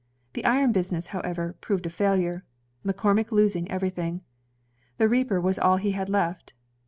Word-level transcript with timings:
The 0.33 0.45
iron 0.45 0.71
business, 0.71 1.05
however, 1.13 1.53
proved 1.61 1.85
a 1.85 1.89
failure, 1.91 2.43
McCormick 2.83 3.31
losing 3.31 3.67
^ver3rthing. 3.67 4.21
The 4.97 5.07
reaper 5.07 5.39
was 5.39 5.59
all 5.59 5.77
he 5.77 5.91
had 5.91 6.09
left. 6.09 6.53